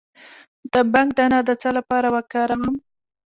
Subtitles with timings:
[0.71, 2.75] د بنګ دانه د څه لپاره وکاروم؟